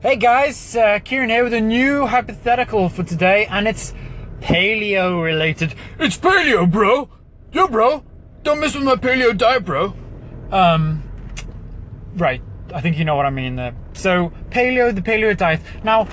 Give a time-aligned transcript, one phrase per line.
[0.00, 3.92] Hey guys, uh, Kieran here with a new hypothetical for today, and it's
[4.40, 5.74] paleo related.
[5.98, 7.10] It's paleo, bro.
[7.50, 8.04] Yo, bro.
[8.44, 9.96] Don't mess with my paleo diet, bro.
[10.52, 11.02] Um,
[12.14, 12.40] right.
[12.72, 13.74] I think you know what I mean there.
[13.92, 15.62] So, paleo, the paleo diet.
[15.82, 16.06] Now,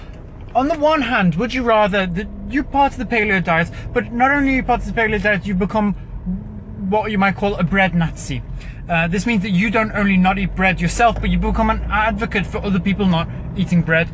[0.56, 4.12] on the one hand, would you rather that you're part of the paleo diet, but
[4.12, 5.96] not only you part of the paleo diet, you become
[6.90, 8.42] what you might call a bread Nazi.
[8.88, 11.82] Uh, this means that you don't only not eat bread yourself, but you become an
[11.90, 13.28] advocate for other people not
[13.58, 14.10] eating bread.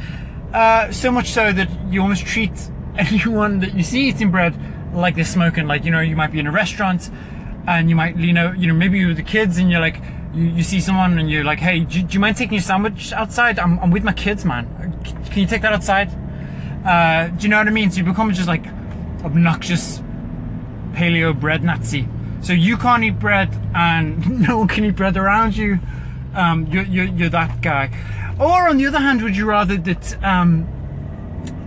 [0.54, 2.52] Uh, so much so that you almost treat
[2.98, 4.56] anyone that you see eating bread
[4.94, 5.68] like they're smoking.
[5.68, 7.10] Like, you know, you might be in a restaurant
[7.68, 9.98] and you might, you know, you know, maybe you're the kids and you're like,
[10.34, 13.12] you, you see someone and you're like, hey, do, do you mind taking your sandwich
[13.14, 13.60] outside?
[13.60, 14.68] I'm, I'm with my kids, man.
[15.30, 16.10] Can you take that outside?
[16.86, 17.92] Uh, do you know what I mean?
[17.92, 18.66] So you become just like
[19.24, 20.00] obnoxious
[20.94, 22.08] paleo bread Nazi.
[22.42, 25.80] So you can't eat bread and no one can eat bread around you.
[26.34, 27.92] Um, you're, you're, you're that guy.
[28.40, 30.68] Or on the other hand, would you rather that um,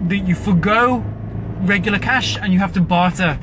[0.09, 1.05] that you forego
[1.61, 3.39] regular cash and you have to barter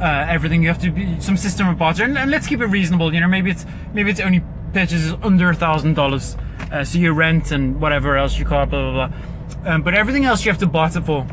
[0.00, 0.62] uh, everything?
[0.62, 3.14] You have to be some system of barter, and, and, let's keep it reasonable.
[3.14, 6.36] You know, maybe it's maybe it's only purchases under a thousand dollars,
[6.72, 9.18] uh, so your rent and whatever else you call blah blah blah.
[9.64, 11.26] Um, but everything else you have to barter for.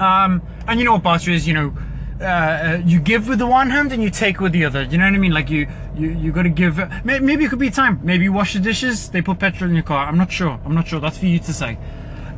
[0.00, 1.46] Um, and you know what barter is?
[1.46, 1.76] You know
[2.22, 4.82] uh, uh, you give with the one hand and you take with the other.
[4.84, 5.32] You know what I mean?
[5.32, 6.80] Like you, you, you got to give.
[7.04, 8.00] Maybe it could be time.
[8.02, 9.10] Maybe you wash the dishes.
[9.10, 10.06] They put petrol in your car.
[10.06, 10.60] I'm not sure.
[10.64, 11.00] I'm not sure.
[11.00, 11.78] That's for you to say.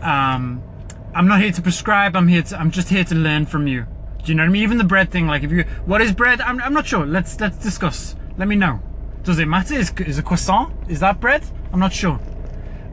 [0.02, 0.62] Um,
[1.14, 2.16] I'm not here to prescribe.
[2.16, 2.58] I'm here to.
[2.58, 3.86] I'm just here to learn from you.
[4.24, 4.62] Do you know what I mean?
[4.62, 5.26] Even the bread thing.
[5.26, 6.40] Like if you, what is bread?
[6.40, 7.04] I'm, I'm not sure.
[7.04, 8.16] Let's let's discuss.
[8.38, 8.80] Let me know.
[9.22, 9.74] Does it matter?
[9.74, 10.72] Is is a croissant?
[10.88, 11.44] Is that bread?
[11.72, 12.20] I'm not sure.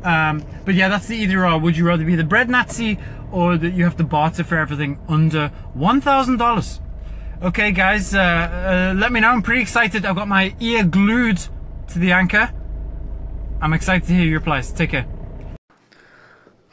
[0.04, 1.60] Um, but yeah, that's the either or.
[1.60, 2.98] Would you rather be the bread Nazi
[3.32, 6.80] or that you have to barter for everything under $1,000?
[7.44, 9.30] Okay, guys, uh, uh, let me know.
[9.30, 10.06] I'm pretty excited.
[10.06, 11.40] I've got my ear glued
[11.88, 12.52] to the anchor.
[13.62, 14.72] I'm excited to hear your replies.
[14.72, 15.08] Take care.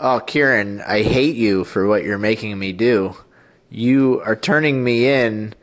[0.01, 3.17] Oh, Kieran, I hate you for what you're making me do.
[3.71, 5.55] You are turning me in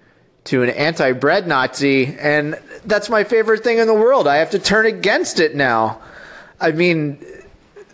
[0.45, 4.27] to an anti bread Nazi, and that's my favorite thing in the world.
[4.27, 6.02] I have to turn against it now.
[6.59, 7.23] I mean,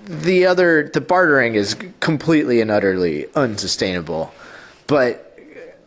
[0.06, 4.34] the other the bartering is completely and utterly unsustainable.
[4.88, 5.28] But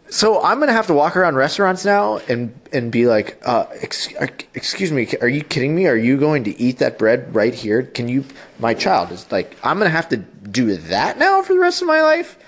[0.09, 4.15] so I'm gonna have to walk around restaurants now and and be like, uh, ex-
[4.15, 5.87] uh, excuse me, are you kidding me?
[5.87, 7.83] Are you going to eat that bread right here?
[7.83, 8.25] Can you?
[8.59, 11.89] My child is like, I'm gonna have to do that now for the rest of
[11.89, 12.39] my life.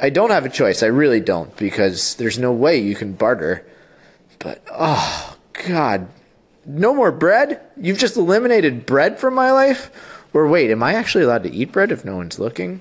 [0.00, 0.82] I don't have a choice.
[0.82, 3.66] I really don't because there's no way you can barter.
[4.38, 5.36] But oh
[5.68, 6.08] God,
[6.66, 7.60] no more bread.
[7.76, 9.90] You've just eliminated bread from my life.
[10.32, 12.80] Or wait, am I actually allowed to eat bread if no one's looking?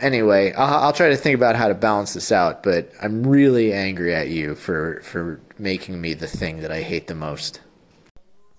[0.00, 2.62] Anyway, I'll, I'll, try to think about how to balance this out.
[2.62, 7.06] But I'm really angry at you for for making me the thing that I hate
[7.06, 7.60] the most.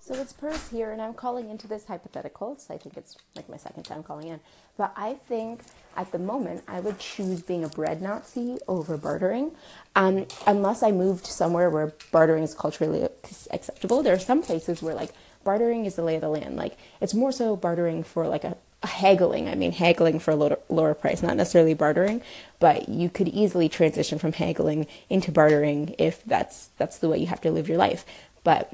[0.00, 2.58] So it's Purse here, and I'm calling into this hypothetical.
[2.58, 4.40] So I think it's like my second time calling in.
[4.76, 5.62] But I think
[5.96, 9.52] at the moment I would choose being a bread Nazi over bartering,
[9.94, 13.08] um, unless I moved somewhere where bartering is culturally
[13.52, 14.02] acceptable.
[14.02, 15.12] There are some places where like
[15.44, 16.56] bartering is the lay of the land.
[16.56, 19.48] Like it's more so bartering for like a, a haggling.
[19.48, 22.22] I mean, haggling for a lower, lower price, not necessarily bartering,
[22.58, 27.26] but you could easily transition from haggling into bartering if that's that's the way you
[27.26, 28.04] have to live your life.
[28.44, 28.72] But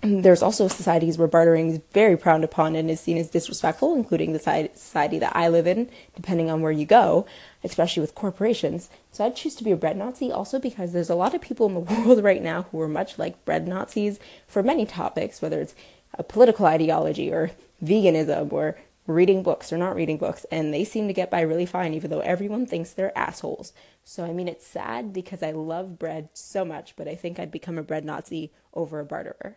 [0.00, 4.32] there's also societies where bartering is very frowned upon and is seen as disrespectful, including
[4.32, 7.26] the society that I live in, depending on where you go,
[7.64, 8.90] especially with corporations.
[9.10, 11.66] So I'd choose to be a bread Nazi also because there's a lot of people
[11.66, 15.60] in the world right now who are much like bread Nazis for many topics, whether
[15.60, 15.74] it's
[16.14, 17.50] a political ideology or
[17.82, 21.64] veganism or reading books or not reading books and they seem to get by really
[21.64, 23.72] fine even though everyone thinks they're assholes.
[24.04, 27.50] So I mean it's sad because I love bread so much, but I think I'd
[27.50, 29.56] become a bread Nazi over a barterer.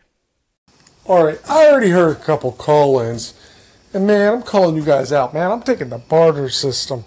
[1.05, 3.33] All right, I already heard a couple call-ins.
[3.93, 5.51] And man, I'm calling you guys out, man.
[5.51, 7.03] I'm taking the barter system.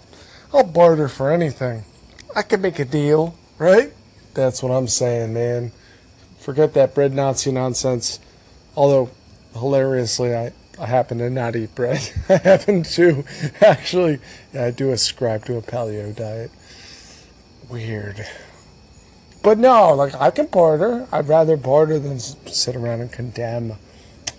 [0.53, 1.83] I'll barter for anything.
[2.35, 3.93] I can make a deal, right?
[4.33, 5.71] That's what I'm saying, man.
[6.37, 8.19] Forget that bread Nazi nonsense.
[8.75, 9.09] Although
[9.55, 12.11] hilariously, I, I happen to not eat bread.
[12.29, 13.23] I happen to
[13.61, 14.19] actually,
[14.53, 16.51] yeah, I do ascribe to a paleo diet.
[17.69, 18.27] Weird.
[19.41, 21.07] But no, like, I can barter.
[21.11, 23.73] I'd rather barter than sit around and condemn.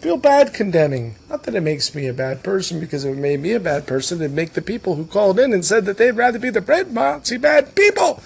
[0.00, 1.16] Feel bad condemning.
[1.28, 3.86] Not that it makes me a bad person, because if it made me a bad
[3.86, 6.60] person, it'd make the people who called in and said that they'd rather be the
[6.60, 8.22] bread Nazi bad people.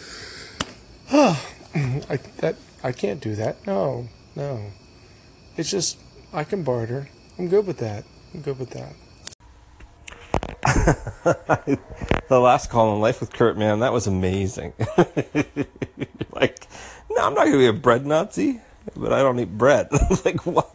[1.12, 3.66] I, that, I can't do that.
[3.66, 4.72] No, no.
[5.56, 5.98] It's just
[6.32, 7.09] I can barter.
[7.38, 8.05] I'm good with that.
[8.32, 8.94] I'm good with that.
[12.29, 14.73] the last call in life with Kurt, man, that was amazing.
[16.32, 16.69] like,
[17.11, 18.61] no, I'm not gonna be a bread Nazi,
[18.94, 19.88] but I don't eat bread.
[20.25, 20.71] like, what?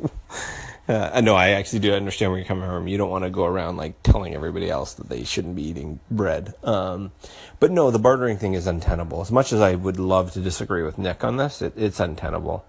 [0.89, 2.87] Uh, no, I actually do understand where you're coming from.
[2.87, 5.99] You don't want to go around like telling everybody else that they shouldn't be eating
[6.11, 6.53] bread.
[6.63, 7.11] Um,
[7.59, 9.21] but no, the bartering thing is untenable.
[9.21, 12.65] As much as I would love to disagree with Nick on this, it, it's untenable.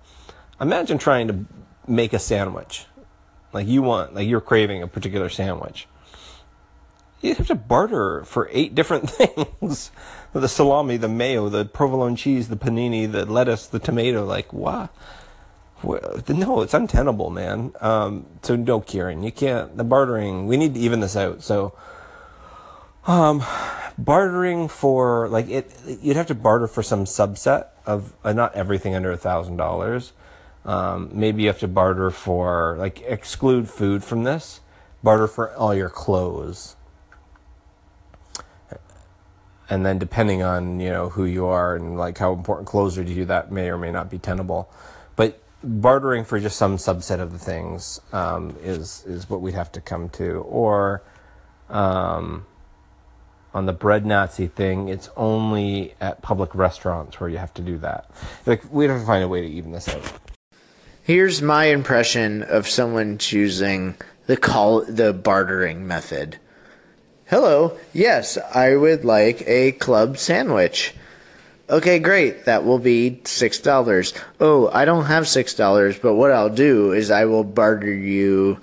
[0.60, 1.44] Imagine trying to
[1.86, 2.86] make a sandwich,
[3.52, 5.86] like you want, like you're craving a particular sandwich.
[7.20, 9.90] You have to barter for eight different things:
[10.32, 14.24] the salami, the mayo, the provolone cheese, the panini, the lettuce, the tomato.
[14.24, 14.90] Like what?
[16.28, 17.72] No, it's untenable, man.
[17.80, 19.76] Um, so no, Kieran, you can't.
[19.76, 21.42] The bartering, we need to even this out.
[21.42, 21.74] So,
[23.06, 23.44] um,
[23.98, 25.72] bartering for like it,
[26.02, 30.12] you'd have to barter for some subset of uh, not everything under a thousand dollars.
[30.66, 34.60] Um, maybe you have to barter for like exclude food from this.
[35.02, 36.74] Barter for all your clothes.
[39.68, 43.04] And then depending on you know who you are and like how important clothes are
[43.04, 44.68] to you, that may or may not be tenable.
[45.14, 49.70] But bartering for just some subset of the things um, is is what we'd have
[49.72, 50.38] to come to.
[50.40, 51.02] Or
[51.68, 52.46] um,
[53.54, 57.78] on the bread Nazi thing, it's only at public restaurants where you have to do
[57.78, 58.10] that.
[58.46, 60.35] Like we'd have to find a way to even this out.
[61.06, 63.94] Here's my impression of someone choosing
[64.26, 66.38] the call the bartering method.
[67.26, 70.96] Hello, yes, I would like a club sandwich.
[71.70, 72.46] Okay, great.
[72.46, 74.14] That will be six dollars.
[74.40, 78.60] Oh, I don't have six dollars, but what I'll do is I will barter you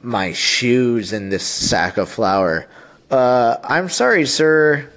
[0.00, 2.68] my shoes and this sack of flour.
[3.10, 4.88] Uh, I'm sorry, sir,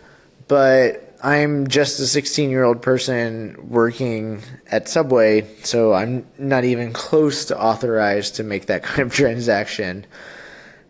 [0.47, 6.91] but I'm just a 16 year old person working at Subway, so I'm not even
[6.91, 10.05] close to authorized to make that kind of transaction.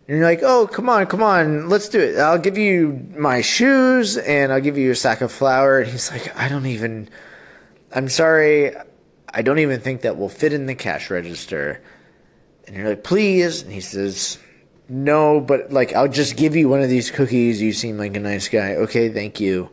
[0.07, 2.18] And you're like, oh, come on, come on, let's do it.
[2.18, 5.81] I'll give you my shoes and I'll give you a sack of flour.
[5.81, 7.09] And he's like, I don't even,
[7.94, 8.75] I'm sorry,
[9.31, 11.80] I don't even think that will fit in the cash register.
[12.65, 13.62] And you're like, please.
[13.62, 14.39] And he says,
[14.89, 17.62] no, but like, I'll just give you one of these cookies.
[17.62, 18.75] You seem like a nice guy.
[18.75, 19.69] Okay, thank you.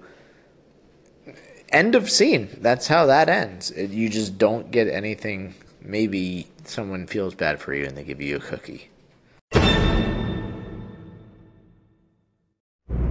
[1.70, 2.48] End of scene.
[2.60, 3.72] That's how that ends.
[3.76, 5.54] You just don't get anything.
[5.80, 8.88] Maybe someone feels bad for you and they give you a cookie.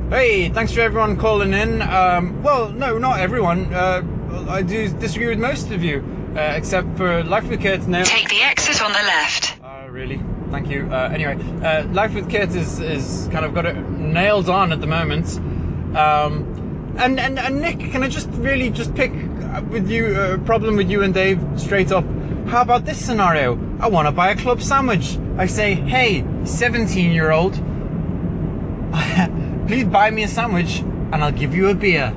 [0.10, 1.82] Hey, thanks for everyone calling in.
[1.84, 3.74] Um, well, no, not everyone.
[3.74, 4.04] Uh,
[4.50, 6.04] I do disagree with most of you,
[6.36, 8.04] uh, except for Life with Kurt now.
[8.04, 9.58] Take the exit on the left.
[9.64, 10.20] Uh, really?
[10.50, 10.90] Thank you.
[10.92, 14.82] Uh, anyway, uh, Life with Kurt is, is kind of got it nailed on at
[14.82, 15.38] the moment.
[15.96, 16.59] Um,
[16.98, 19.12] and, and, and Nick, can I just really just pick
[19.70, 22.06] with you a problem with you and Dave straight up?
[22.48, 23.58] How about this scenario?
[23.80, 25.18] I want to buy a club sandwich.
[25.38, 27.54] I say, hey, 17 year old,
[29.68, 32.10] please buy me a sandwich and I'll give you a beer.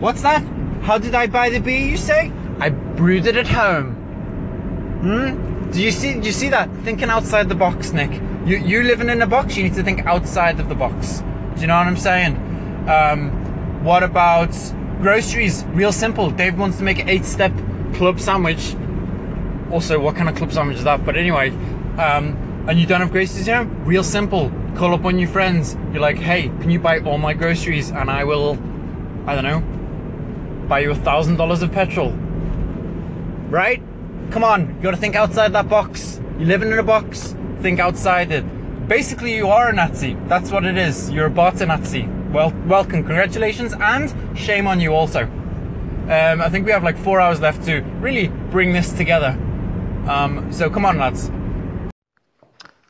[0.00, 0.42] What's that?
[0.82, 2.32] How did I buy the beer, you say?
[2.58, 3.94] I brewed it at home.
[5.02, 5.70] Hmm?
[5.70, 6.68] Do you see do you see that?
[6.84, 8.10] Thinking outside the box, Nick.
[8.44, 11.22] You you living in a box, you need to think outside of the box.
[11.54, 12.36] Do you know what I'm saying?
[12.88, 13.41] Um,
[13.82, 14.54] what about
[15.00, 15.64] groceries?
[15.68, 16.30] Real simple.
[16.30, 17.52] Dave wants to make an eight step
[17.94, 18.76] club sandwich.
[19.70, 21.04] Also, what kind of club sandwich is that?
[21.04, 21.50] But anyway,
[21.98, 23.64] um, and you don't have groceries, know?
[23.84, 24.52] Real simple.
[24.76, 25.76] Call up on your friends.
[25.92, 28.52] You're like, hey, can you buy all my groceries and I will,
[29.26, 29.60] I don't know,
[30.68, 32.12] buy you a thousand dollars of petrol.
[33.50, 33.82] Right?
[34.30, 36.20] Come on, you gotta think outside that box.
[36.38, 38.88] You're living in a box, think outside it.
[38.88, 40.16] Basically, you are a Nazi.
[40.26, 41.10] That's what it is.
[41.10, 42.08] You're a barter Nazi.
[42.32, 45.24] Well, welcome, congratulations, and shame on you also.
[45.24, 49.36] Um, I think we have like four hours left to really bring this together.
[50.08, 51.30] Um, so come on, lads.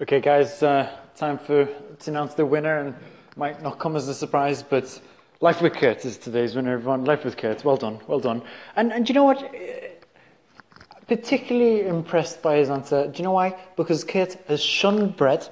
[0.00, 2.94] Okay, guys, uh, time for to announce the winner, and
[3.34, 5.00] might not come as a surprise, but
[5.40, 6.74] Life with Kurt is today's winner.
[6.74, 7.64] Everyone, Life with Kurt.
[7.64, 8.42] Well done, well done.
[8.76, 9.52] And and you know what?
[11.08, 13.08] Particularly impressed by his answer.
[13.08, 13.58] Do you know why?
[13.76, 15.48] Because Kurt has shunned bread,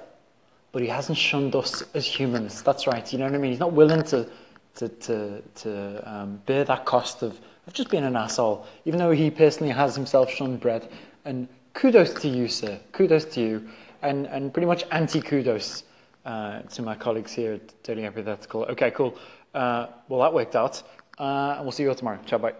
[0.72, 2.62] but he hasn't shunned us as humans.
[2.62, 3.12] That's right.
[3.12, 3.50] You know what I mean?
[3.50, 4.28] He's not willing to
[4.76, 9.10] to to to um, bear that cost of of just being an asshole, even though
[9.12, 10.88] he personally has himself shunned bread.
[11.24, 12.78] And kudos to you, sir.
[12.92, 13.68] Kudos to you.
[14.02, 15.84] And, and pretty much anti kudos
[16.24, 18.64] uh, to my colleagues here at Daily Hypothetical.
[18.64, 19.16] Okay, cool.
[19.54, 20.82] Uh, well, that worked out.
[21.18, 22.18] Uh, and we'll see you all tomorrow.
[22.24, 22.54] Ciao, bye.